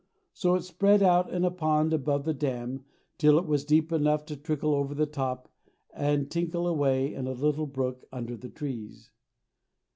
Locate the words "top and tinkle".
5.05-6.65